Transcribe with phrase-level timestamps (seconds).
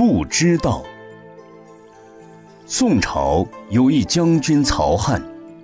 [0.00, 0.82] 不知道。
[2.64, 5.22] 宋朝有一将军曹汉，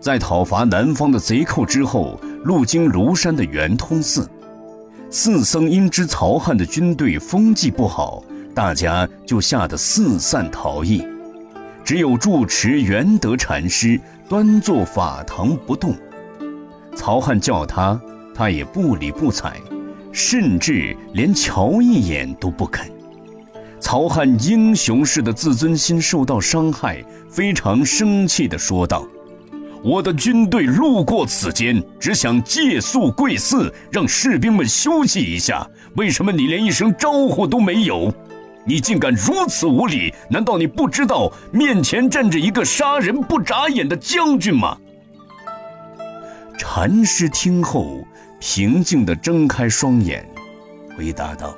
[0.00, 4.28] 在讨伐南方的贼寇之后，路经庐山的圆通寺。
[5.08, 8.22] 寺僧因知曹汉的军队风纪不好，
[8.54, 11.02] 大家就吓得四散逃逸，
[11.82, 13.98] 只有住持元德禅师
[14.28, 15.94] 端坐法堂不动。
[16.94, 17.98] 曹汉叫他，
[18.34, 19.56] 他也不理不睬，
[20.12, 22.86] 甚至连瞧一眼都不肯。
[23.80, 29.06] 曹汉英雄式的自尊心受到伤害，非常生气地说道
[29.82, 35.66] ：“我的军队路过此间，只想借宿贵寺，让士兵们休息一下。
[35.96, 38.12] 为什么你连一声招呼都没有？
[38.66, 40.12] 你竟敢如此无礼！
[40.28, 44.76] 难道你不知道面前站着一个杀人不眨眼的将军吗？”
[46.58, 48.04] 禅师听后，
[48.40, 50.28] 平静地睁开双眼，
[50.96, 51.56] 回答道。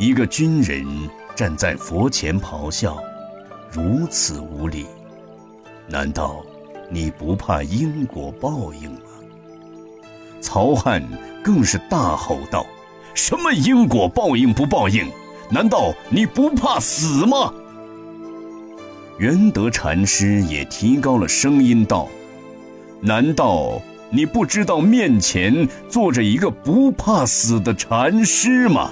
[0.00, 0.82] 一个军人
[1.36, 2.96] 站在佛前咆哮，
[3.70, 4.86] 如此无礼，
[5.86, 6.42] 难道
[6.88, 9.00] 你不怕因果报应吗？
[10.40, 11.06] 曹汉
[11.44, 12.64] 更是大吼道
[13.12, 15.06] ：“什么因果报应不报应？
[15.50, 17.52] 难道你不怕死吗？”
[19.20, 22.08] 元德禅师也提高了声音道
[23.02, 23.78] ：“难道
[24.08, 28.90] 你不知道面前坐着一个不怕死的禅师吗？”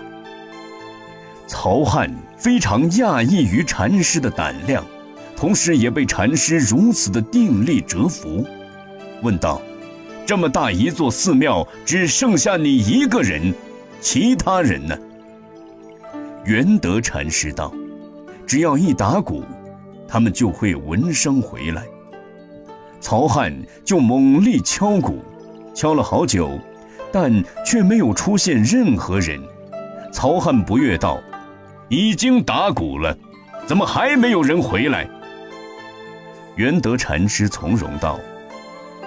[1.48, 4.84] 曹汉非常讶异于禅师的胆量，
[5.34, 8.46] 同时也被禅师如此的定力折服，
[9.22, 9.60] 问道
[10.26, 13.54] ：“这么大一座寺庙，只剩下你一个人，
[13.98, 14.94] 其他人呢？”
[16.44, 17.72] 元德禅师道
[18.46, 19.42] ：“只要一打鼓，
[20.06, 21.82] 他们就会闻声回来。”
[23.00, 25.18] 曹汉就猛力敲鼓，
[25.74, 26.58] 敲了好久，
[27.10, 29.40] 但却没有出现任何人。
[30.12, 31.18] 曹汉不悦道。
[31.88, 33.16] 已经打鼓了，
[33.66, 35.08] 怎么还没有人回来？
[36.56, 38.20] 元德禅师从容道：“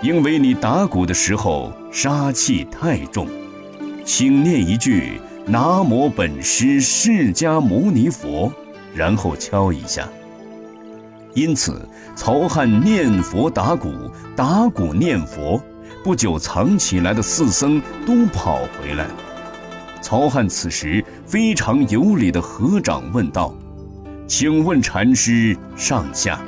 [0.01, 3.28] 因为你打鼓的时候杀气太重，
[4.03, 8.51] 请念一句‘南无本师释迦牟尼佛’，
[8.95, 10.09] 然后敲一下。
[11.35, 13.89] 因此，曹汉念佛打鼓，
[14.35, 15.61] 打鼓念佛，
[16.03, 19.11] 不久藏起来的四僧都跑回来了。”
[20.01, 23.53] 曹汉此时非常有礼的合掌问道
[24.28, 26.41] ：“请问禅师上下？”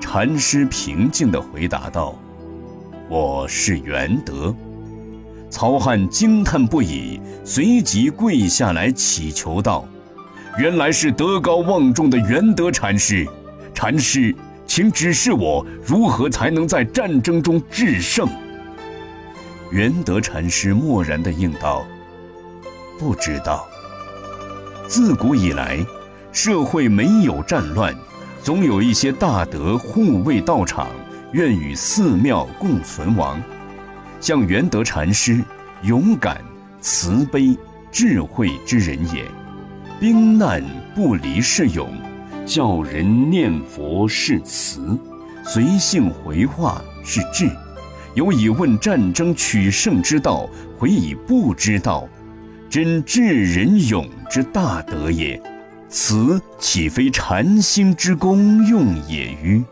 [0.00, 2.18] 禅师平静地回答道
[3.08, 4.54] ：“我是元德。”
[5.48, 9.86] 曹汉惊叹不已，随即跪下来祈求道
[10.58, 13.26] ：“原来是德高望重的元德禅师，
[13.72, 14.34] 禅师，
[14.66, 18.28] 请指示我如何才能在战争中制胜。”
[19.70, 21.86] 元德禅师默然地应道。
[22.98, 23.68] 不知道。
[24.86, 25.84] 自古以来，
[26.32, 27.94] 社会没有战乱，
[28.42, 30.88] 总有一些大德护卫道场，
[31.32, 33.40] 愿与寺庙共存亡。
[34.20, 35.42] 像元德禅师，
[35.82, 36.40] 勇敢、
[36.80, 37.56] 慈悲、
[37.90, 39.24] 智慧之人也。
[40.00, 40.62] 兵难
[40.94, 41.90] 不离是勇，
[42.44, 44.98] 教人念佛是慈，
[45.44, 47.50] 随性回话是智。
[48.14, 52.08] 有以问战争取胜之道，回以不知道。
[52.74, 55.40] 真至仁勇之大德也，
[55.88, 59.26] 此岂非禅心之功用也？
[59.40, 59.62] 于？